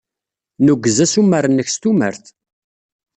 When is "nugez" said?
0.63-0.97